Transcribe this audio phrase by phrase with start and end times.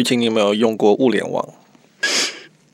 [0.00, 1.46] 玉清，你有没有用过物联网？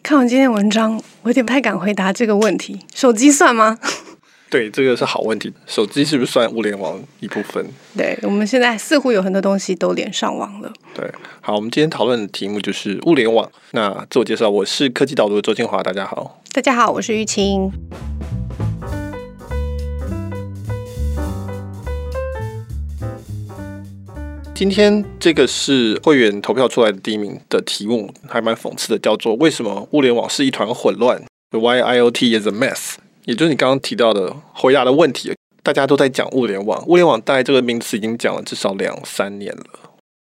[0.01, 2.79] 看完今天文章，我有点不太敢回答这个问题。
[2.95, 3.77] 手机算吗？
[4.49, 5.53] 对，这个是好问题。
[5.67, 7.67] 手机是不是算物联网一部分？
[7.99, 10.73] 对，我们现在似乎有很多东西都连上网了。
[10.95, 11.05] 对，
[11.41, 13.51] 好，我们今天讨论的题目就是物联网。
[13.73, 16.41] 那自我介绍，我是科技导读的周清华，大家好。
[16.53, 17.73] 大家好，我是玉清。
[24.57, 32.95] 今天这个是会员投票出来的第一名的题目，还蛮讽刺的，叫做“为什么物联网是一团混乱 ”？Why IoT is a mess？
[33.27, 39.65] 也就是你刚刚提到的回答的问题，大家都在讲物联网，物联网大概这个名词已经讲了至少两三年了。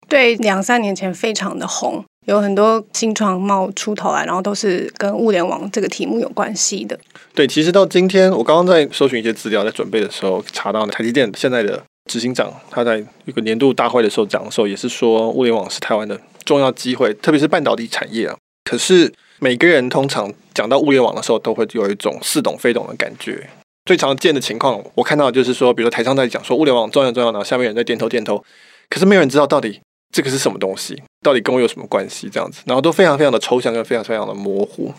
[0.10, 6.99] 对，两三年前非常的红，有很多新创冒出头来，然后都是跟物联网这个题目有关系的。
[7.34, 11.82] 对，其实到今天，我刚刚在搜寻一些资料，在准备的时候查到台积电现在的。
[12.05, 18.38] 执行长他在一个年度大会的时候讲的时候，也是说物联网是台湾的重要机会，特别是半导体产业啊。
[18.63, 23.49] 可是每个人通常讲到物联网的时候，都会有一种似懂非懂的感觉。
[23.85, 28.43] 最常见的情况，我看到就是说，比如台上在讲说物联网重要重要，然后下面人在点头点头，
[28.90, 29.80] 可是没有人知道到底
[30.12, 34.93] 这个是什么东西，到底跟我有什么关系这样子，然后都非常非常的抽象，跟非常非常的模糊。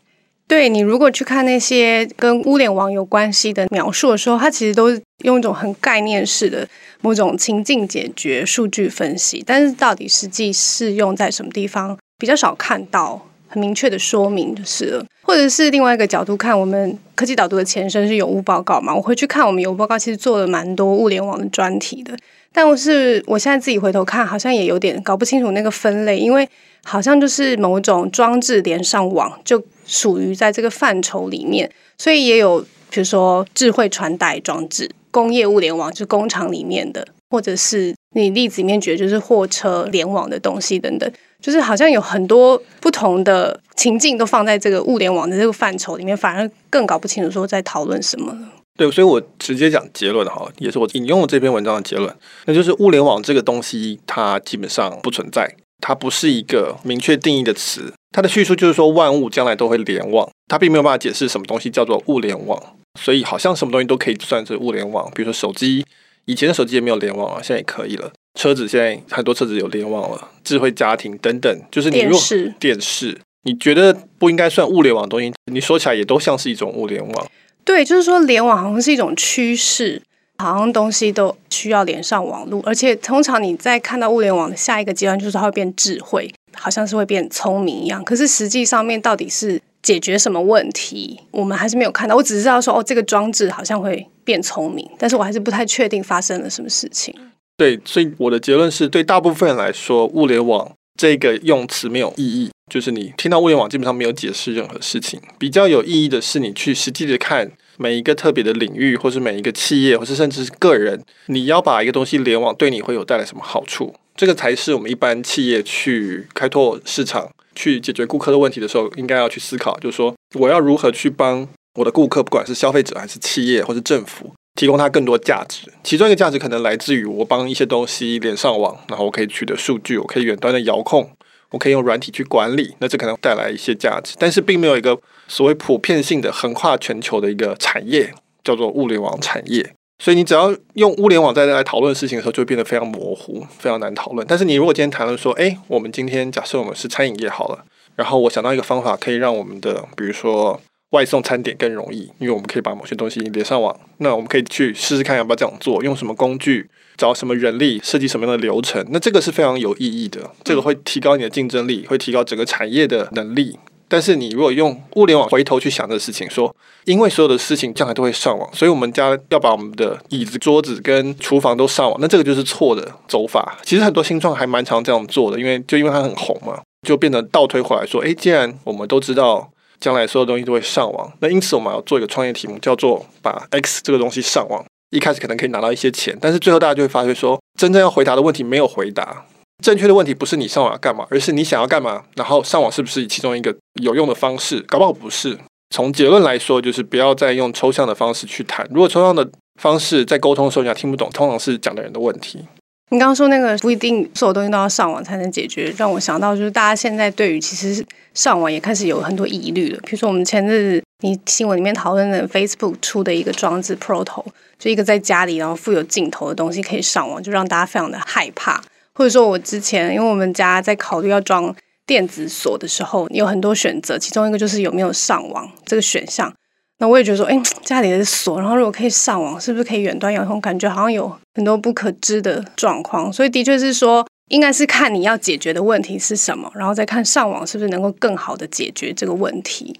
[0.48, 6.66] 对，你如果去看那些跟物联网有关系的描述的时候，它其实都是用一种很概念式的
[7.00, 15.04] 某种情境解决、数据分析，但是到底实际适用在什么地方，比较少看到很明确的说明就是。
[15.22, 22.16] 或者是另外一个角度看，我们科技导读的前身是有物报告嘛，我回去看我们有物报告，其实做了蛮多物联网的专题的，
[22.52, 26.48] 但我是我现在自己回头看，好像也有点搞不清楚那个分类，因为
[26.84, 29.60] 好像就是某种装置连上网就。
[29.86, 48.38] 属于在这个范畴里面，所以也有比如说智慧传带装置、工业物联网，就是工厂里面的，或者是你例子里面举的就是货车联网的东西等等，就是好像有很多不同的情境都放在这个物联网的这个范畴里面，反而更搞不清楚说在讨论什么了。
[48.78, 55.50] 对，所以我直接讲结论哈，也是我引用了这篇文章的结论，那就是物联网这个东西它基本上不存在。
[55.80, 62.60] 它不是一个明确定义的词，它的叙述就是说万物将来都会联网，它并没有办法解释什么东西叫做物联网，
[62.98, 65.84] 所以好像什么东西都可以算是物联网，比如说手机，
[66.24, 68.10] 以前的手机也没有联网啊，现在也可以了。
[68.38, 77.26] 车子现在很多车子有联网了，智慧家庭等等，就是你若电视，电视，你觉得不应该算物联网的东西，你说起来也都像是一种物联网。
[77.64, 80.02] 对，就是说联网好像是一种趋势。
[80.38, 88.04] 好像东西都需要连上网络，而且通常你在看到物联网的下一个阶段，就是它会变智慧，好像是会变聪明一样。
[88.04, 92.14] 可是实际上面到底是解决什么问题，我们还是没有看到。
[92.14, 97.14] 我只知道说，哦，这个装置好像会变聪明，但是我还是不太确定发生了什么事情。
[97.56, 105.18] 对，所以我的结论是对大部分人来说，物联网这个用词没有意义，就是你听到物联网基本上没有解释任何事情。
[105.38, 107.52] 比较有意义的是，你去实际的看。
[107.78, 113.94] 每一个特别的领域，或是每一个企业，或是甚至是个人，你要把一个东西联网，对你会有带来什么好处？
[114.16, 125.70] 这个才是我们一般企业去开拓市场、去解决顾客的问题的时候，应该要去思考，就是说我要如何去帮我的顾客，不管是消费者还是企业或是政府，提供他更多价值。
[125.82, 131.10] 其中一个价值可能来自于我帮一些东西连上网，然后我可以取得数据，我可以远端的遥控。
[131.50, 134.98] 我可以用软体去管理，那这可能带来一些价值，但是并没有一个
[135.28, 138.12] 所谓普遍性的横跨全球的一个产业，
[138.44, 139.72] 叫做物联网产业。
[139.98, 144.26] 所以你只要用物联网在来讨论事情的时候，就会变得非常模糊，非常难讨论。
[144.28, 150.60] 但是你如果今天谈论说，诶，我们今天假设我们是餐饮业好了，然后我想到一个方法，可以让我们的比如说
[150.90, 156.68] 外送餐点更容易，因为我们可以把某些东西连上网，那我们可以去试试看要不要这样做，用什么工具。
[156.98, 160.30] 找什么人力，设计什么样的流程，那这个是非常有意义的。
[160.42, 163.58] 这个会提高你的竞争力，会提高整个产业的能力。
[163.88, 166.54] 但是你如果用物联网回头去想这个事情，说
[166.84, 173.58] 因为所有的事情将来都会上网，所以我们家要把我们的椅子、桌子跟厨房都上网，那这个就是错的走法。
[173.62, 179.50] 其实很多新创还蛮常这样做的，因为就因为它很红嘛，就变成倒推回来说，诶，既然我们都知道
[179.80, 184.64] 将来所有东西都会上网，那因此我们要做一个创业题目，叫做把 X 这个东西上网。
[184.90, 189.26] 一开始可能可以拿到一些钱，但是最后大家就会发觉说，真正要回答的问题没有回答。
[189.62, 194.60] 正确的问题不是你上网要干嘛，而是你想要干嘛，然后上网是不是其中一个有用的方式？
[194.60, 195.38] 搞不好不是。
[195.74, 198.66] 从结论来说，就是不要再用抽象的方式去谈。
[198.70, 199.28] 如果抽象的
[199.60, 202.44] 方式在沟通的时候你要听不懂，通常是讲的人的问题。
[202.90, 209.80] 你刚刚说那个不一定所有东西都要上网才能解决，让我想到就是大家现在对于其实上网也开始有很多疑虑了。
[209.82, 214.24] 比如说我们前日你新闻里面讨论的 Facebook 出的一个装置 Proto，
[214.56, 218.62] 就一个在家里然后附有镜头的东西可以上网，就让大家非常的害怕。
[218.96, 221.54] 或者说我之前因为我们家在考虑要装
[221.86, 226.32] 电子锁的时候，你有很多选择，其中一个就是有没有上网这个选项。
[226.78, 230.40] 那我也觉得说，哎，家里的锁，然后如果可以上网，是不是可以远端遥控？
[230.40, 233.12] 感觉好像有很多不可知的状况。
[233.12, 239.78] 所以的确是说，应该是看你要解决的问题是什么，然后再看上网是不是能够更好的解决这个问题。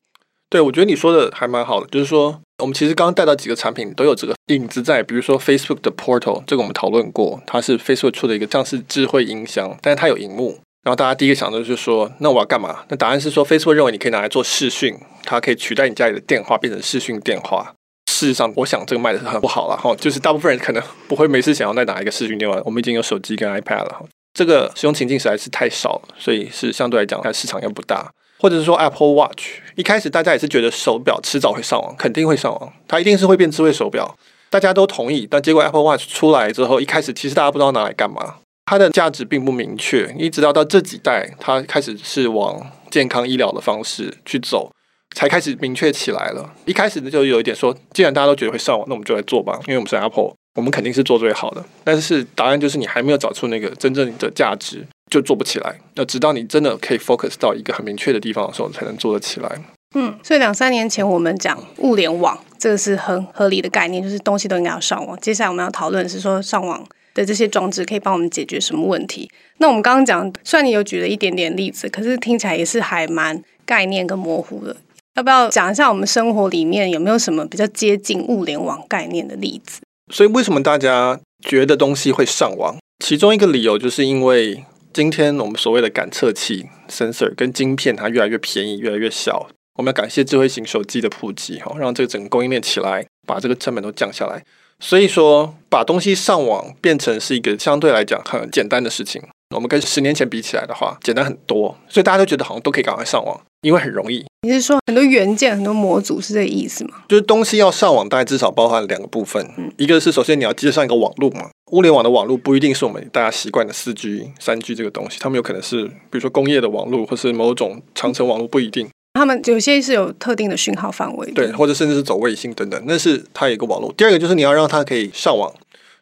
[0.48, 10.60] 对，我觉得你说的还蛮好的，就是说，我们其实刚刚带到几个产品都有这个影子在，比如说 Facebook 的 Portal，这个我们讨论过，它是 Facebook 出的一个像是智慧音箱，但是它有荧幕。
[10.84, 12.84] 然后大家第一个想的就是说，那我要干嘛？
[12.88, 17.74] 那答案是说，Facebook 认为你可以拿来做视讯，它可以取代你家里的电话，变成视讯电话。
[18.08, 22.62] 事实上，我想这个卖的是很不好了哈，就是大部分人可能不会每次想要再拿一个视讯电话。
[22.64, 28.08] 我们已经有手机跟 iPad 了，这个使用情境实在是太少了，所以是相对来讲，它市场又不大。
[28.38, 34.16] 或者是说 Apple Watch，一开始大家也是觉得手表迟早会上网，肯定会上网，它一定是会变智慧手表，
[34.50, 35.26] 大家都同意。
[35.30, 38.36] 但结果 Apple Watch 出来之后，一开始其实大家不知道拿来干嘛。
[38.66, 42.60] 它的价值并不明确，一直到到这几代，它开始是往
[42.90, 44.72] 健康医疗的方式去走，
[45.14, 46.52] 才开始明确起来了。
[46.64, 51.64] 一开始呢，就有一点说，既然大家都觉得会上网，那我们就来做吧，因为我们是 Apple，我们肯定是做最好的。
[51.84, 55.78] 但是答案就是，你还没有找出那个真正的价值，就做不起来。
[55.94, 59.48] 那直到你真的可以 focus 到一个很明确的地方的时候，才能做得起来。
[59.94, 65.18] 嗯，所以两三年前我们讲物联网，这个是很合理的概念，就是东西都应该要上网。
[65.20, 66.84] 接下来我们要讨论是说上网。
[67.16, 69.26] 的这些装置可以帮我们解决什么问题？
[69.56, 74.76] 那我们刚刚讲，虽然你有举了一点点例子，可是听起来也是还蛮概念跟模糊的。
[75.14, 79.80] 要不要讲一下我们生活里面有没有什么比较接近物联网概念的例子？
[80.12, 82.76] 所以为什么大家觉得东西会上网？
[83.02, 84.62] 其中一个理由就是因为
[84.96, 89.46] 今天我们所谓的感测器 （sensor） 跟晶片它越来越便宜，越来越小。
[89.74, 94.42] 我们要感谢智慧型手机的普及，哈，让这个整个供应链起来，把这个成本都降下来。
[94.80, 99.22] 所以说，把东西上网变成是一个相对来讲很简单的事情。
[99.54, 101.76] 我们跟十年前比起来的话，简单很多。
[101.90, 104.24] 所以大家都觉得好像都可以赶快上网，因为很容易。
[104.46, 107.02] 你是说很多元件、很多模组是这个意思吗？
[107.08, 109.44] 就是东西要上网，大概至少包含两个部分。
[109.58, 118.88] 嗯，一个是首先你要接上一个网络嘛，物联网的网络不一定是我们大家习惯的四 G、三 G 这个东西，他们有可能是比如说工业的网络，或是某种长程网络，不一定。
[119.14, 123.92] 他们有些是有特定的讯号范围，对，或者甚至是走卫星等等，那是它有一个网络。
[123.96, 125.52] 第二个就是你要让它可以上网，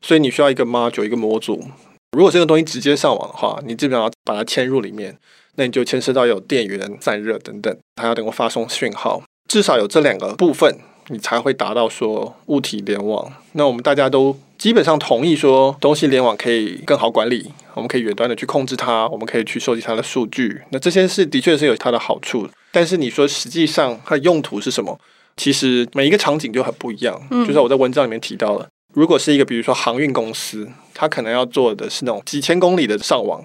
[0.02, 1.64] 所以你需要一个 module 一个模组。
[2.14, 5.16] 如果这个东西直接上网的话，你基本上要把它嵌入里面，
[5.56, 10.78] 那你就牵涉到有电源、散热等等，还要能够发送讯号，至少有这两个部分，
[11.08, 13.32] 你才会达到说物体联网。
[13.52, 20.62] 那我们大家都基本上同意说，东西联网可以更好管理，我们可以远端的去控制它，我们可以去收集它的数据。
[20.70, 22.48] 那这些是的确是有它的好处。
[22.72, 24.98] 但是你说实际上它的用途是什么？
[25.36, 27.20] 其实每一个场景就很不一样。
[27.30, 33.44] 嗯，就像我在文章里面提到了，如果是一个比如说航运公司，它可能要做的是那种几千公里的上网，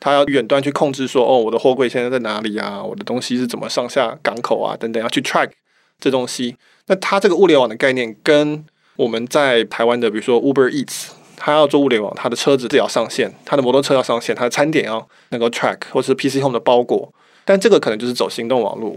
[0.00, 2.82] 它要远端去控制说，哦，我的货柜现在在哪里啊？
[2.82, 4.76] 我的东西是怎么上下港口啊？
[4.76, 5.50] 等等，要去 track
[5.98, 6.56] 这东西。
[6.86, 8.64] 那它这个物联网的概念，跟
[8.96, 17.12] 我们在台湾的比如说 Uber Eats，它要做物联网，它的车子也要上线，它的摩托车要上线，它的餐点要能够 track，或者是 PC Home 的包裹。
[17.44, 18.94] 但这个可能就是走行动网络，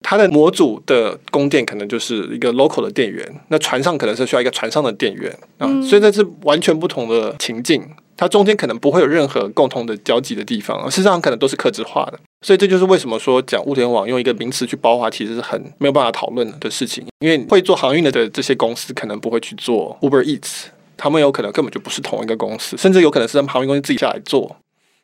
[0.00, 7.82] 它的模组的供电可能就是一个 local 的电源，那船上可能是需要一个船上的电源啊，所以这是完全不同的情境，
[8.22, 24.54] 它中间可能不会有任何共同的交集的地方，事实上可能都是客制化的，所以这就是为什么说讲物联网用一个名词去包化，其实是很没有办法讨论的事情，因为会做航运的的这些公司可能不会去做 Uber Eats，他们有可能根本就不是同一个公司，甚至有可能是他们航运公司自己下来做，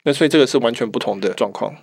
[0.04, 1.74] 那所以这个是完全不同的状况。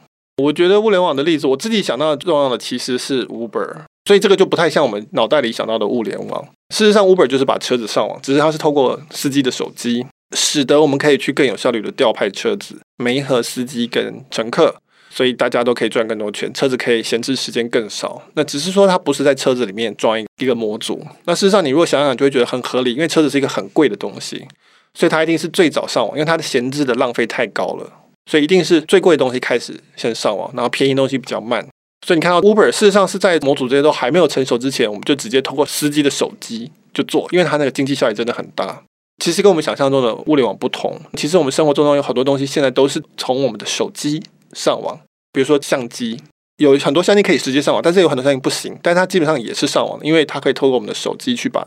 [0.42, 3.76] 我觉得物联网的例子，我自己想到的重要的其实是 Uber，
[4.06, 6.48] 所以这个就不太像我们脑袋里想到的物联网。
[6.74, 14.76] 事实上，Uber 就是把车子上网，只是它是透过司机的手机，使得我们可以去更有效率的调派车子，每一盒司机跟乘客，
[15.10, 18.22] 所以大家都可以赚更多钱，车子可以闲置时间更少。
[18.34, 21.04] 那只是说它不是在车子里面装一一个模组。
[21.24, 24.46] 那事实上，你如果想想，就会觉得很合理，因为车子是一个很贵的东西，
[24.94, 27.90] 所以它一定是最早上网，因为它的闲置的浪费太高了。
[28.30, 31.66] 所以一定是最贵的东西开始先上网，然后便宜东西比较慢。
[32.06, 38.84] 所以你看到 Uber，事实上是在模组这些都还没有成熟之前，我们就直接通过司机的手机就做，因为它那个经济效益真的很大。
[39.18, 44.22] 其实跟我们想象中的物联网不同，其实我们生活中有很多东西现在都是从我们的手机
[44.54, 45.00] 上网，
[45.32, 46.20] 比如说相机，
[46.58, 51.66] 有很多相机可以直接上网，但是有很多相机不行，但它基本上也是上网，因为它可以透过我们的手机去把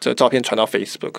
[0.00, 1.14] 这照片传到 Facebook。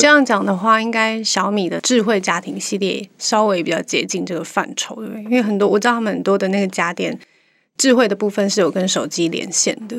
[0.00, 5.22] 这样讲的话，应该小米的智慧家庭系列稍微比较接近这个范畴，对不对？
[5.24, 7.18] 因为很多我知道他们很多的那个家电
[7.78, 9.96] 智慧的部分是有跟手机连线的，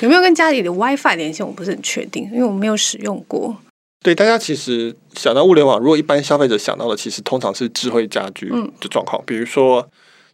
[0.00, 1.44] 有没有跟家里的 WiFi 连线？
[1.44, 3.56] 我不是很确定，因为我没有使用过。
[4.02, 8.48] 对，大家其实想到物联网，如果一般消费者想到的，其实通常是智慧家居
[8.80, 9.88] 的状况，嗯、比如说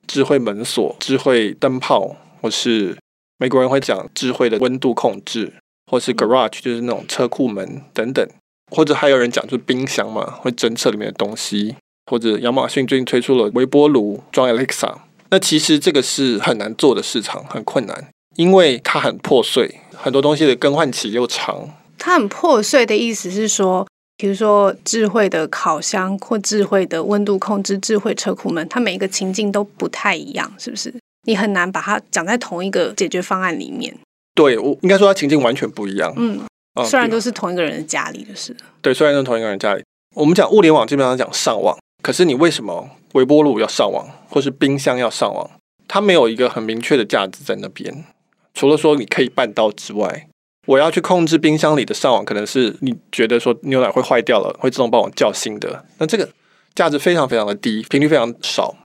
[0.06, 2.96] 智慧门锁、智慧灯泡，或是
[3.36, 5.52] 美国人会讲智慧的温度控制，
[5.90, 8.26] 或是 garage 就是那种车库门等等，
[8.70, 11.76] 或者还有人讲就是冰箱嘛，会侦测里面的东西，
[12.10, 14.94] 或者亚马逊最近推出了微波炉装 Alexa，
[15.28, 21.68] 那其实这个是很难做的市场，很困难，因为它很破碎，很多东西的更换期又长。
[21.98, 23.86] 它很破碎的意思是说，
[24.16, 30.94] 比如说智慧的烤箱或智慧的温度控制、智慧车库门，它每一个情境都不太一样，是不是？
[31.26, 33.94] 你很难把它讲在同一个解决方案里面。
[34.34, 36.12] 对，我应该说它情境完全不一样。
[36.16, 36.40] 嗯，
[36.86, 38.56] 虽然都是同一个人的家里的事。
[38.80, 39.82] 对，虽然都是同一个人家里。
[40.14, 41.76] 我们讲物联网，基本上讲上网。
[42.02, 45.50] 可是你为什么微波炉要上网，或是冰箱要上网？
[45.88, 48.04] 它没有一个很明确的价值在那边，
[48.54, 50.28] 除了说你可以办到之外。
[50.68, 55.82] 我要去控制冰箱里的上网，可能是你觉得说牛奶会坏掉了，会自动帮我叫新的。
[55.96, 56.28] 那这个
[56.74, 58.76] 价值非常非常的低，频率非常少。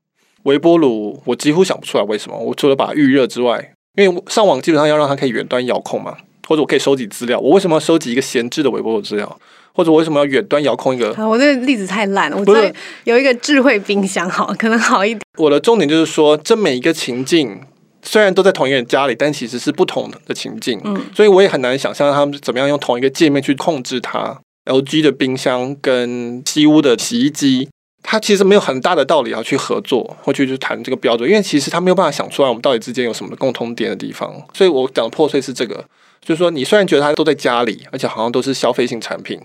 [0.43, 2.37] 微波炉我几乎想不出来为什么。
[2.37, 6.15] 我除了把它预热之外，因为上网基本上要让它可以远端遥控嘛，
[6.47, 7.37] 或者我可以收集资料。
[7.37, 9.37] 我为什么要收集一个闲置的微波炉资料？
[9.73, 11.09] 或者我为什么要远端遥控一个？
[11.27, 12.37] 我这个例子太烂了。
[12.37, 12.61] 我知道
[13.03, 15.21] 有一个智慧冰箱好，可能好一点。
[15.37, 17.59] 我的重点就是说，这每一个情境。
[18.03, 24.39] 虽然都在同一个人家里，但其实是不同的情境，嗯，所以我也很难想象他们怎么样用同一个界面去控制它。
[24.65, 27.67] LG 的冰箱跟西屋的洗衣机，
[28.01, 34.33] 它其实没有很大的道理要去合作或去去谈这个标准，因为其实他没有办法想出来我们到底之间有什么共通点的地方。
[34.53, 35.83] 所以我讲的破碎是这个，
[36.21, 39.37] 就是说你虽然觉得它都在家里，而且好像都是消费性产品，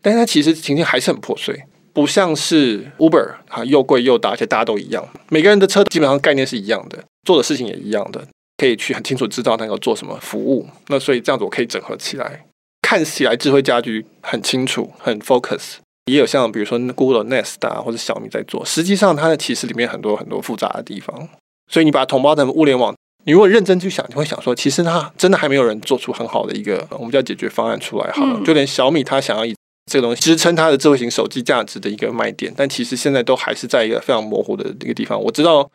[0.00, 6.98] 但是它其实情境还是很破碎，不像是 Uber 啊，又贵又大，而且大家都一样，每个人的车基本上概念是一样的。
[7.24, 8.26] 做的事情也一样的，
[8.56, 10.66] 可以去很清楚知道那个做什么服务。
[10.88, 12.44] 那所以这样子我可以整合起来，
[12.82, 15.76] 看起来智慧家居很清楚、很 focus。
[16.06, 21.28] 也有像比如说 Google Nest 啊，或者小米在做，实际上它的其实里面很多很多复杂的地方。
[21.70, 22.92] 所以你把它统包成物联网，
[23.24, 28.10] 你如果认真去想，你会想说，其实它真的还没有人做出很好的一个我们叫解决方案出来。
[28.10, 29.54] 好了，就连小米它想要以
[29.90, 35.22] 这个东西支撑它的智慧型手机价值的一个卖点，但其实现在都还是在一个非常模糊的一个地方。
[35.22, 35.70] 我知道。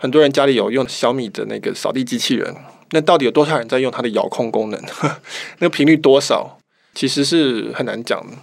[0.00, 2.54] 很多人家里有用小米的那个扫地机器人，
[2.90, 4.80] 那到底有多少人在用它的遥控功能？
[5.58, 6.58] 那个频率多少，
[6.94, 8.36] 其实是很难讲的。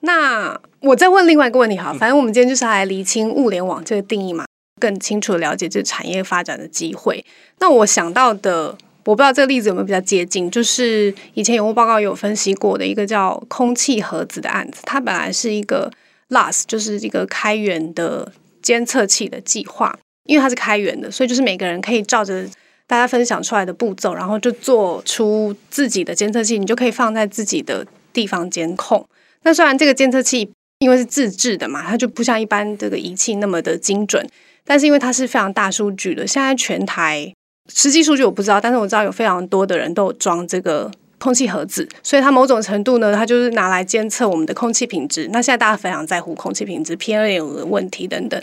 [0.00, 4.44] 那我再问另外一个问题哈，反正我们今天就是来厘清物联网这个定义嘛，
[4.80, 7.24] 更清楚的了解这产业发展的机会。
[7.60, 15.88] 那我想到的，我不知道这个例子有没有比较接近，就是以前有个报告有分析过的一个叫空气盒子的案子，它本来是一个
[16.30, 19.96] LAS，就是一个开源的监测器的计划。
[20.24, 22.44] 因为它是开源的，所以就是每个人可以照着
[22.86, 29.04] 大家分享出来的步骤，然后就做出自己的监测器，你就可以放在自己的地方监控。
[29.42, 34.24] 那虽然这个监测器因为是自制的嘛，它就不像一般这个仪器那么的精准，
[34.64, 37.32] 但是因为它是非常大数据的，现在全台
[37.72, 45.28] 实际数据我不知道，但是我知道有非常多的人都有装这个空气盒子，所以它某种程度呢，它就是拿来监测我们的空气品质。
[45.32, 48.42] 那现在大家非常在乎空气品质、PM 二点五的问题等等。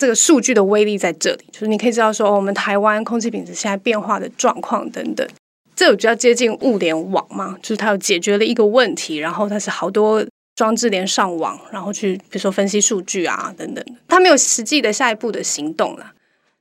[0.00, 5.28] 这个数据的威力在这里，就是你可以知道说，我们台湾空气品质现在变化的状况等等，
[5.76, 7.54] 这有比较接近物联网嘛？
[7.60, 10.24] 就是它有解决了一个问题，然后它是好多
[10.56, 16.12] 装置连上网，然后去比如说分析数据啊等等，它没有实际的下一步的行动了。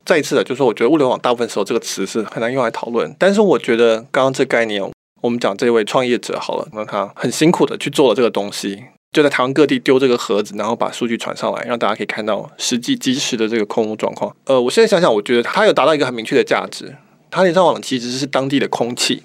[0.06, 4.84] 再一次的，就是说我觉得物联网大部分时候这个词是很难用来讨论，但是我觉得刚刚这概念，
[5.22, 8.84] 我们讲这位创业者好了，那他很辛苦的去做了这个东西。
[9.12, 14.36] 就在台湾各地丢这个盒子，然后把数据传上来，让大家可以看到实际即时的这个空屋状况。
[14.46, 16.96] 呃，我现在想想，我觉得它有达到一个很明确的价值。
[17.32, 19.24] 它连上网其实是当地的空气，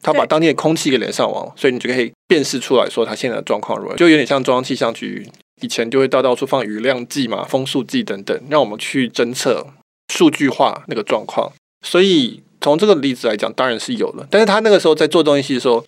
[0.00, 3.96] 它把当地的空气给连上网，所以你就可以辨识出来说它现在的状况如何。
[3.96, 5.26] 就有点像中央气象局
[5.60, 9.66] 以前就会到到处放雨量计嘛、风速计等等，让我们去侦测、
[10.12, 11.52] 数据化那个状况。
[11.82, 14.26] 所以从这个例子来讲，当然是有了。
[14.30, 15.84] 但是他那个时候在做东西的时候。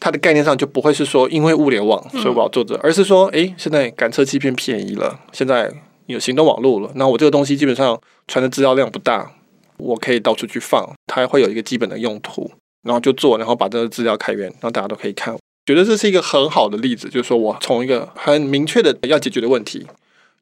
[0.00, 5.70] 它的概念上就不会是说，因为物联网，所以我要做这，而是说，诶，现在感测器变便宜了，现在
[6.06, 9.32] 有行动网络了，那我这个东西基本上传的资料量不大，
[9.76, 12.50] 我可以到处去放，它会有一个基本的用途，
[12.82, 15.36] 然后就做，然后把这个资料开源，然后大家都可以看。
[15.66, 19.86] 觉得这是一个很好的例子，就是说我从一个很明确的要解决的问题，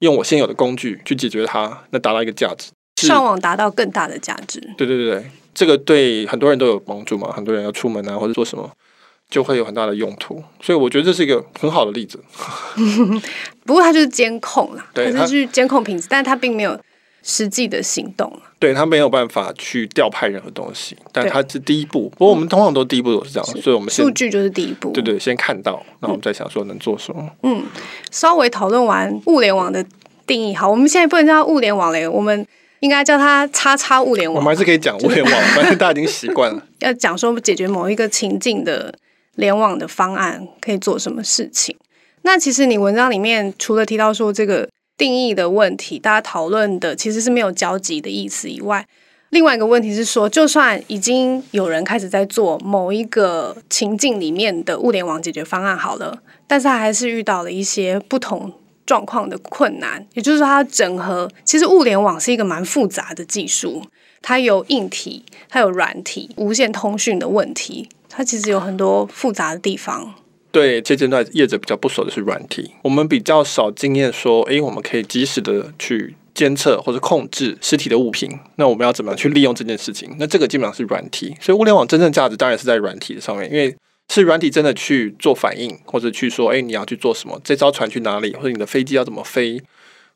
[0.01, 2.71] 用我现有的工具去解决它，那达到一个价值，
[3.07, 4.61] 上网达到更大的价值。
[4.77, 8.71] 对对对对，这个对很多人都有帮助嘛，很多人要出门啊，或者做什么。
[9.29, 12.19] 就会有很大的用途，所以我觉得这是一个很好的例子。
[13.67, 16.79] 不过它就是监控啦，对，它是去监控品质，但是它并没有
[17.23, 18.33] 实际的行动。
[18.59, 22.09] 对，它没有办法去调派任何东西，但它是第一步。
[22.11, 24.91] 不过我们通常都第一步都是这样，所以我们数据就是第一步。
[24.91, 27.29] 对对，先看到，然后我们再想说能做什么。
[27.43, 27.65] 嗯，
[28.11, 29.85] 稍微讨论完物联网的
[30.27, 32.47] 定义，好，我们现在不能叫物联网了，我们。
[32.81, 34.37] 应该叫它“叉叉物联网”。
[34.39, 36.63] 我们还是可以讲物联网，反正大家已经习惯了。
[36.81, 38.95] 要讲说解决某一个情境的
[39.37, 41.75] 联网的方案可以做什么事情。
[42.23, 48.85] 那其实你文章里面除了提到说这个定义的问题，大家讨论的其实是没有交集的意思以外。
[49.31, 56.17] 另外一个问题是说，就算已经有人开始在做某一个情境里面的物联网解决方案好了，
[56.47, 58.53] 但是他还是遇到了一些不同
[58.87, 60.07] 状况的困难。
[60.15, 63.83] 也就是说，它整合其实物联网是一个蛮复杂的技术，
[64.23, 70.15] 它有硬体，它有软体，无线通讯的问题，它其实有很多复杂的地方。
[70.51, 76.17] 对，这阶段业者比较不熟的是软体，我们比较少经验说，哎，我们可以及时的去。
[76.37, 80.15] 监测或者控制实体的物品，那我们要怎么样去利用这件事情？
[80.19, 83.75] 那这个基本上是软体，所以物联网真正价值当然是在软体的上面，因为
[84.13, 87.41] 是软体真的去做反应，或者去说，哎，你要去做什么？
[87.43, 88.35] 这艘船去哪里？
[88.35, 89.59] 或者你的飞机要怎么飞？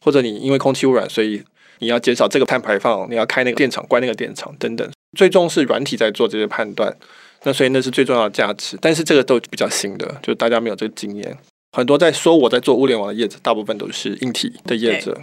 [0.03, 1.43] 或者你因为空气污染，所以
[1.79, 4.87] 你要减少这个碳排放，你要开那个电厂，关那个电厂等等。
[5.17, 6.95] 最终是软体在做这些判断，
[7.45, 8.77] 那所以那是最重要的价值。
[8.81, 11.37] 但是这个都比较新的，就大家没有这个经验。
[11.73, 15.19] 很多在说我在做物联网的业者，大部分都是硬体的业者。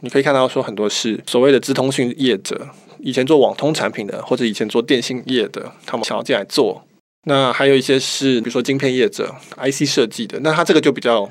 [0.00, 2.68] 你可以看到，说很多是所谓的资通讯业者，
[2.98, 6.84] 以前做网通产品的，或者以前做电信业的，他们想要进来做。
[7.24, 11.28] 那还有一些是，比如说晶片业者、IC 设计的，那他这个就比较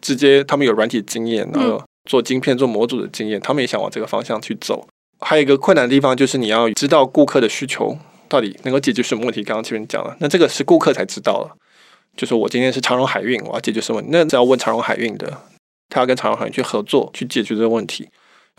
[0.00, 1.80] 直接，他们有软体经验，然后
[2.10, 4.86] 做晶片、做模组的经验，他们也想往这个方向去走。
[5.20, 7.96] 还有一个困难的地方，就是你要知道顾客的需求
[8.28, 9.42] 到底能够解决什么问题。
[9.42, 11.56] 刚刚前面讲了，那这个是顾客才知道了。
[12.16, 14.10] 就是我今天是长荣海运，我要解决什么问题？
[14.12, 15.42] 那只要问长荣海运的。
[15.90, 18.08] 他要跟长荣海运去合作，去解决这个问题。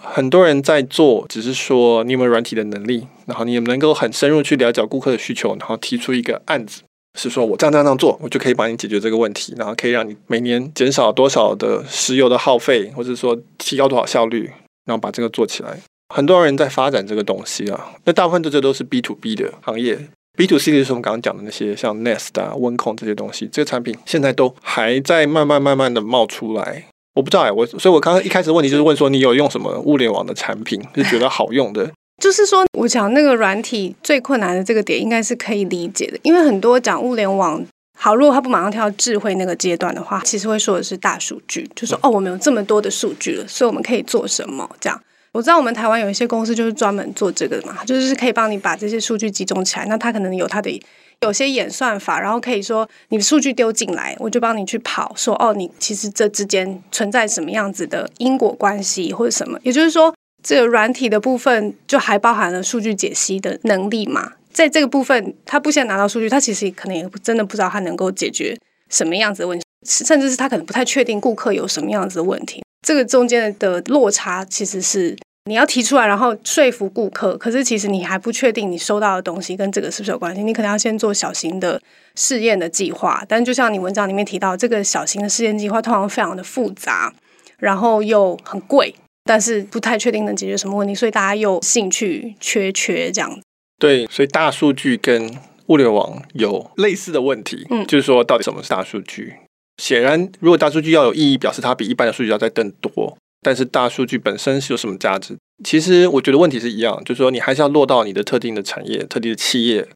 [0.01, 6.81] 很多人在做，只是说你有没有软体的能力，然后你也能够很深入去了解顾客的需求，然后提出一个案子，
[7.19, 14.49] 是说我这样这样这样做，我就可以帮你解决这个问题，然后可以让你每年减少多少的石油的耗费，或者说提高多少效率，
[14.85, 15.79] 然后把这个做起来。
[16.13, 19.97] 很多人在发展这个东西啊，那大部分这这都是 B to B 的行业
[20.37, 26.85] ，B to C 就是我们刚刚讲的那些像 Nest 啊、温控这些东西，这个产品现在都还在慢慢慢慢的冒出来。
[27.15, 31.91] 我不知道哎，我所以，我刚刚一开始问题就是问说，你有用什么物联网的产品 是觉得好用的？
[32.21, 37.65] 就是说，我讲那个软体最困难的这个点，应该是可以理解的，因为很多讲物联网
[37.97, 44.69] 好，如果他不马上跳到智慧那个阶段的话，其实会说的是大数据，就说哦，我们有这么多的数据了，所以我们可以做什么？
[44.79, 50.81] 这样，我知道我们台湾有一些公司就是专门做这个的嘛，就是可以帮你把这些数据集中起来，那他可能有他的。
[51.21, 59.59] 有些演算法，然后可以说你的数据丢进来，我就帮你去跑，说哦，你其实这之间存在什么样子的因果关系或者什么？
[59.63, 64.31] 也就是说，这个软体的部分就还包含了数据解析的能力嘛。
[64.53, 72.63] 在这个部分，他不先拿到数据，他其实可能也真的不知道他能够解决什么样子的问题，甚至是他可能不太确定顾客有什么样子的问题。
[72.89, 75.15] 这个中间的落差其实是。
[75.45, 80.43] 你要提出来，然后说服顾客，可是其实你还不确定你收到的东西跟这个是不是有关系。
[80.43, 81.79] 你可能要先做小型的
[82.15, 87.13] 试验的计划，但就像你文章里面提到，这个小型的试验计划通常非常的复杂，
[87.59, 93.39] 然后又很贵，但是不太确定能解决什么问题，所以大家又兴趣缺缺这样。
[93.79, 95.31] 对，所以大数据跟
[95.67, 99.35] 物联网有类似的问题，嗯，就是说到底什么是大数据？
[99.79, 103.17] 显然，如果大数据要有意义，表示它比一般的数据要再更多。
[103.41, 105.37] 但是大数据本身是有什么价值？
[105.63, 109.87] 其实我觉得问题是一样，就是说你还是要落到你的特定的产业、特定的企业、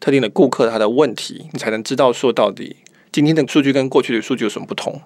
[0.00, 2.76] 特定的顾客他的问题，你才能知道说到底
[3.12, 5.02] 今天的数据跟过去的数据有什么不同。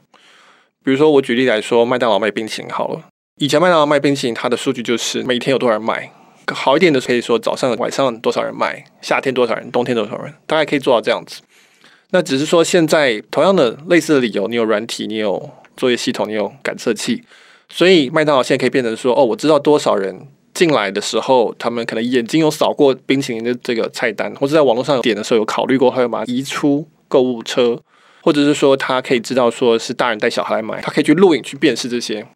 [0.85, 3.09] 比如说我举例来说，麦当劳卖冰淇淋好了，
[3.41, 6.13] 以前麦当劳卖冰淇淋，它的数据就是每天有多少人买，
[6.55, 11.41] 好一点的可以说早上、晚上多少人买，夏天多少人，冬天多少人，大概可以做到这样子。
[12.13, 17.23] 那只是说现在同样的类似的理由，你有软体，你有作业系统，你有感测器。
[17.69, 27.81] 所以麦当劳现在可以变成说，哦，我知道多少人进来的时候，他们可能眼睛有扫过冰淇淋的这个菜单，或者在网络上点的时候有考虑过，他要把它移出购物车，
[28.23, 32.27] 或者是说他可以知道说是大人带小孩来买，他可以去录影去辨识这些。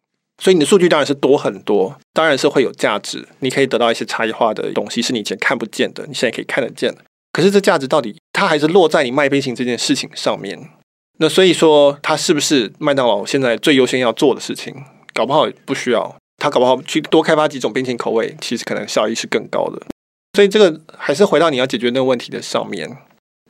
[0.41, 6.93] 所以你的数据当然是多很多，当然是会有价值，你可以得到一些差异化的东西，是你以前看不见的，你现在可以看得见。
[7.31, 10.59] 可是这价值到底它还是落在你卖冰淇淋这件事情上面。
[11.19, 14.75] 那所以说，它是不是麦当劳现在最优先要做的事情？
[15.13, 19.81] 搞不好不需要，它搞不好去多开发几种冰淇淋口味，其实可能效益是更高的。
[20.33, 22.97] 所以这个还是回到你要解决那个问题的上面。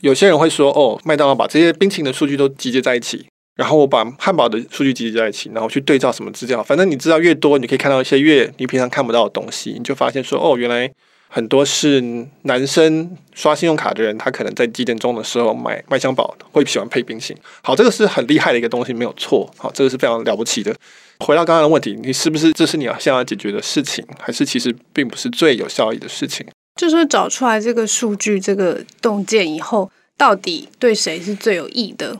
[0.01, 6.61] 有些人会说：“哦，麦当劳把这些冰淇淋的数据都集结在一起，然后我把汉堡的数据集结在一起，然后去对照什么资料。
[6.61, 10.91] 反正你知道越多，你可以看到一些越你平常看不到的东西，你就发现说：哦，原来
[11.27, 12.01] 很多是
[12.43, 17.41] 男生刷信用卡的人，他可能在几点钟的时候买麦香堡会喜欢配冰淇淋。
[17.61, 19.49] 好，这个是很厉害的一个东西，没有错。
[19.57, 20.73] 好，这个是非常了不起的。
[21.19, 26.45] 回到刚刚的问题，你是不是这是你要现在要解决的事情，还是其实并不是最有效益的事情？
[26.75, 32.17] 就是说找出来这个数据、这个洞见以后，到底对谁是最有益的？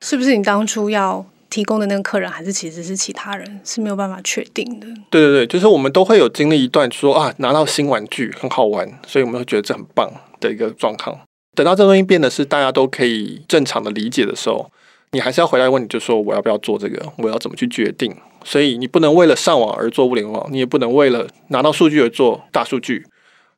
[0.00, 4.86] 是不是你当初要提供的那个客人，还是其实是其他人，是没有办法确定的。
[5.10, 10.10] 对对对，就是我们都会有经历一段说啊，拿到新玩具很好玩，所以我们会觉得这很棒
[10.40, 11.20] 的一个状况。
[11.54, 14.70] 等到这东西变得是大家都可以正常的理解的时候，
[15.10, 18.16] 你还是要回来问你，就说我要不要做这个，我要怎么去决定？
[18.42, 23.04] 所以你不能为了上网而做物联网，你也不能为了拿到数据而做大数据，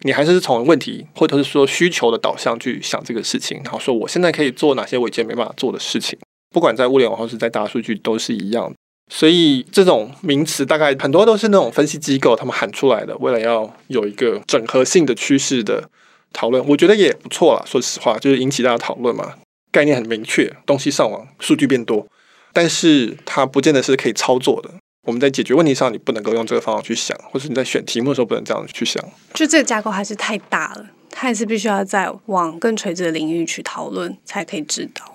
[0.00, 6.18] 你还是从问题或者是说需求的导向去想这个事情，然后说我现在可以做哪些我以前没办法做的事情，
[6.55, 8.73] 不管在物联网或是在大数据都是一样。
[9.12, 15.90] 所以这种名词大概很多都是那种分析机构他们喊出来的，为了要有一个整合性的趋势的。
[16.33, 19.35] 讨论我觉得也不错啦，说实话，就是引起大家讨论嘛。
[19.71, 22.07] 概念很明确，东西上网，数据变多，
[22.53, 24.71] 但是它不见得是可以操作的。
[25.07, 29.01] 我们在解决问题上，你不能够用这个方法去想，或是你在选题目的时候不能这样去想。
[29.35, 35.13] 就这个架构还是太大了，它还是必须要在往更垂直的领域去讨论，才可以知道。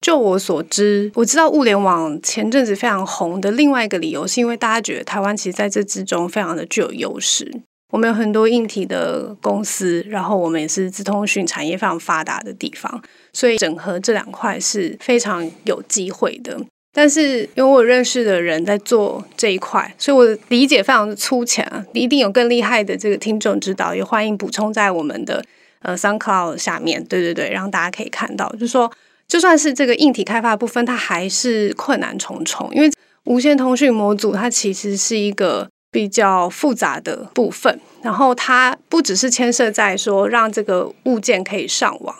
[0.00, 7.52] 就我所知，我知道物联网前阵子非常红的另外一个理由，是因为大家觉得台湾其实在这之中非常的具有优势。
[7.90, 16.60] 我们有很多硬体的公司，然后我们也是资通讯产业非常发达的地方，所以整合这两块是非常有机会的。
[16.92, 21.84] 但是因为我认识的人在做这一块，所以我理解非常的粗浅啊。
[21.92, 25.42] 一定有更厉害的这个听众指导，也欢迎补充在我们的
[25.80, 27.02] 呃 SoundCloud 下面。
[27.04, 28.90] 对对对，让大家可以看到，就是说
[29.28, 32.90] 就算是这个硬体开发部分，它还是困难重重，因为
[33.24, 35.68] 无线通讯模组它其实是一个。
[35.90, 42.14] 比较复杂的部分，然后它不只是牵涉在说让这个物件可以上网，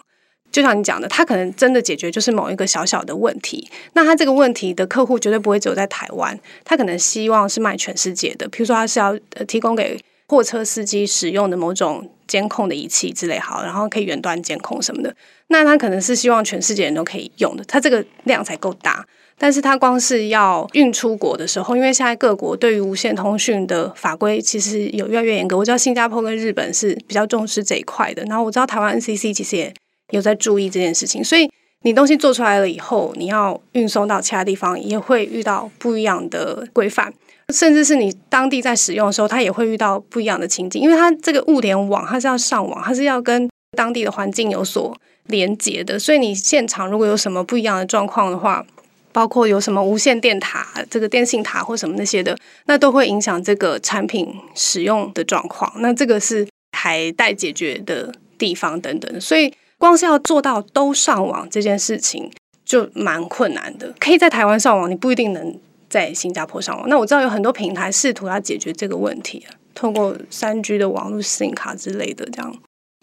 [0.51, 3.69] 就像你讲的，它可能真的解决就是某一个小小的问题。
[3.93, 8.49] 那它这个问题的客户绝对不会只有在台湾，他可能希望是卖全世界的。
[8.49, 9.15] 比如说，他是要
[9.47, 15.13] 提供给货车司机使用的某种监控的仪器之类，好，然后可以远端监控什么的。
[15.49, 19.05] 那他可能是希望全世界人都可以用的，他这个量才够大。
[19.41, 25.57] 但是它光是要运出国的时候，因为现在各国对于无线通讯的法规其实有越来越严格。
[25.57, 29.73] 我知道新加坡跟日本是比较重视这一块的，然后我知道台湾 NCC 其实也
[30.11, 31.23] 有在注意这件事情。
[31.23, 31.49] 所以
[31.83, 37.13] 你东西做出来了以后，你要运送到其他地方，也会遇到不一样的规范，
[37.55, 48.67] 甚至是你当地在使用的时候，它也会遇到不一样的情景，因为它这个物联网它是要上网，它是要跟当地的环境有所连接的，所以你现场如果有什么不一样的状况的话，
[49.13, 52.37] 包括有什么无线电塔、这个电信塔或什么那些的，
[52.67, 55.73] 那都会影响这个产品使用的状况。
[55.77, 59.21] 那这个是还待解决的地方等等。
[59.21, 62.31] 所以光是要做到都上网这件事情
[62.65, 63.95] 就蛮困难的。
[63.99, 66.89] 可以在台湾上网，你不一定能在新加坡上网。
[66.89, 72.55] 那我知道有很多平台试图要解决这个问题，通过三 G 的网络 SIM 卡之类的这样。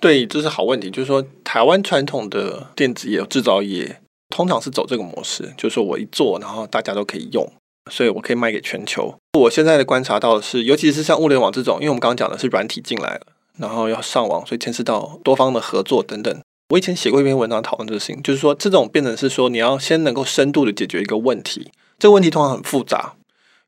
[0.01, 0.91] 对，这是好问题。
[0.91, 4.01] 就是说，台湾传统的电子业、制造业。
[4.35, 7.47] 通常是走这个模式，就是说我一做，然后大家都可以用，
[7.91, 9.13] 所以我可以卖给全球。
[9.39, 13.21] 我现在的观察到的是，尤其是像物联网这种，因为我们刚刚讲的是软体进来了，
[13.59, 16.41] 然后要上网，所以牵涉到多方的合作等等。
[16.69, 23.13] 我以前写过一篇文章讨论这个事情，就是说这种变成是说你要先能够深度的解决一个问题，这个问题通常很复杂，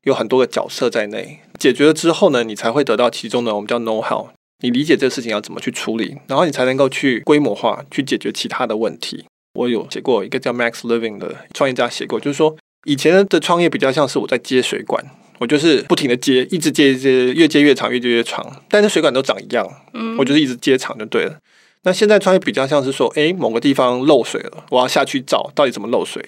[0.02, 4.30] 有很多个角色在内，解决了之后呢，你才会得到其中的我们叫 know how，
[4.64, 9.24] 你理解这个事情要怎么去处理，然后你才能够去规模化去解决其他的问题。
[9.54, 15.04] 我有写过一个叫 Max Living 的创业家写过，就是说以前的创业比较像是我在接水管，
[15.38, 21.38] 我就是不停的接，一直接，一接，越接越长，越接越长，但是水管都长一样，嗯，我就是一直接长就对了。
[21.82, 26.22] 那现在创业比较像是说，诶，某个地方漏水了，我要下去找到底怎么漏水。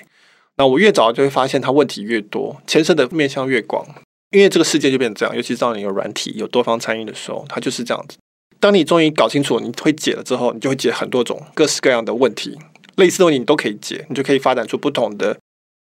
[0.57, 3.87] 那我越找就会发现它问题越多，牵涉的面向越广，
[4.31, 8.17] 因为这个世界就变成这样，尤其是当你有软体、有多方参与的时候，它就是这样子。
[8.59, 12.59] 当你终于搞清楚你会解了之后，你就会解很多种各式各样的问题。
[12.97, 15.39] 类似的问题你都可以解，你就可以发展出不同的，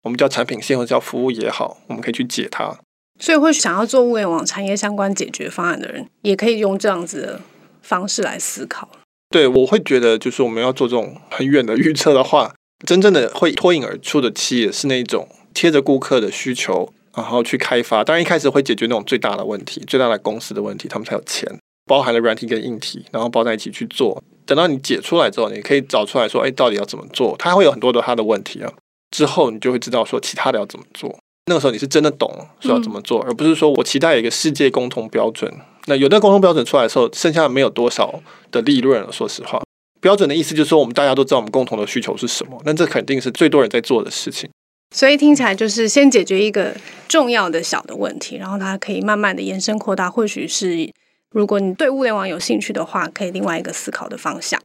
[0.04, 2.78] 我们叫产品线或者叫服务也好，我们可以去解它。
[3.20, 7.40] 所以会想要做物联网产业相关解决方案的人，也可以用这样子的
[7.82, 8.88] 方式来思考。
[9.32, 12.54] 对，我会觉得就是我们要做这种很远的预测的话，
[12.86, 18.04] 真正的会脱颖而出的企业是那种贴着顾客的需求，然后去开发。
[18.04, 21.50] 当然一开始会解决那种最大的问题、最大的公司的问题，他们才有钱，
[21.86, 24.22] 包含了软体跟硬体，然后包在一起去做。
[24.44, 27.34] 等到你解出来之后，你可以找出来说，哎，到底要怎么做？
[27.38, 28.70] 它会有很多的它的问题啊。
[29.10, 31.18] 之后你就会知道说，其他的要怎么做。
[31.46, 35.50] 那个时候你是真的懂说要怎么做，而不是说我期待有一个世界共同标准。
[35.86, 39.10] 那有那个共同标准出来的时候，剩下没有多少的利润了。
[39.12, 39.62] 说实话，
[40.00, 42.60] 标准的意思就是说，我们大家都知道我们共同的需求是什么。
[42.64, 44.48] 那这肯定是最多人在做的事情。
[44.94, 46.74] 所以听起来就是先解决一个
[47.08, 50.10] 重要的小的问题，然后它可以慢慢的延伸扩大。
[50.10, 50.92] 或许是
[51.30, 54.60] 如果你对物联网有兴趣的话，可以另外一个思考的方向。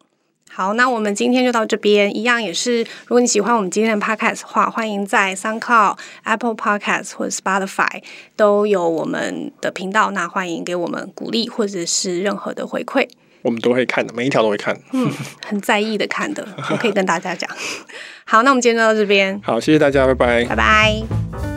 [0.58, 2.18] 好，那我们今天就到这边。
[2.18, 8.02] 一样也是，如果你喜欢我们今天的 podcast 的话，欢迎在 SoundCloud、Apple Podcast 或者 Spotify
[8.36, 10.10] 都有我们的频道。
[10.10, 13.08] 那欢迎给我们鼓励或者是任何的回馈，
[13.44, 14.76] 我们都会看的，每一条都会看。
[14.94, 15.08] 嗯，
[15.46, 17.48] 很在意的看的，我可以跟大家讲。
[18.26, 19.40] 好，那我们今天就到这边。
[19.44, 21.57] 好，谢谢大家，拜拜，拜拜。